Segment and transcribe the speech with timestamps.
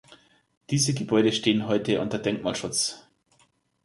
[0.71, 3.05] Diese Gebäude stehen heute unter Denkmalschutz.